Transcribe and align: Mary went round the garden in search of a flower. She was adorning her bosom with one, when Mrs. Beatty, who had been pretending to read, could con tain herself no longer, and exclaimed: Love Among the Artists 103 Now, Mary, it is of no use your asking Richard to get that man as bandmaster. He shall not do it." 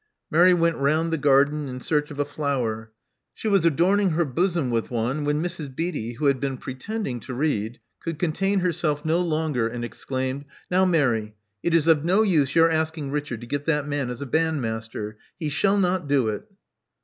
Mary 0.31 0.51
went 0.55 0.75
round 0.77 1.13
the 1.13 1.15
garden 1.19 1.67
in 1.67 1.79
search 1.79 2.09
of 2.09 2.19
a 2.19 2.25
flower. 2.25 2.91
She 3.35 3.47
was 3.47 3.65
adorning 3.65 4.09
her 4.09 4.25
bosom 4.25 4.71
with 4.71 4.89
one, 4.89 5.25
when 5.25 5.43
Mrs. 5.43 5.75
Beatty, 5.75 6.13
who 6.13 6.25
had 6.25 6.39
been 6.39 6.57
pretending 6.57 7.19
to 7.19 7.35
read, 7.35 7.79
could 7.99 8.17
con 8.17 8.31
tain 8.31 8.61
herself 8.61 9.05
no 9.05 9.19
longer, 9.21 9.67
and 9.67 9.85
exclaimed: 9.85 10.45
Love 10.71 10.87
Among 10.87 10.91
the 10.93 10.97
Artists 11.03 11.23
103 11.35 11.35
Now, 11.35 11.67
Mary, 11.67 11.77
it 11.77 11.77
is 11.77 11.87
of 11.87 12.03
no 12.03 12.23
use 12.23 12.55
your 12.55 12.71
asking 12.71 13.11
Richard 13.11 13.41
to 13.41 13.45
get 13.45 13.65
that 13.67 13.87
man 13.87 14.09
as 14.09 14.23
bandmaster. 14.25 15.17
He 15.39 15.49
shall 15.49 15.77
not 15.77 16.07
do 16.07 16.29
it." 16.29 16.45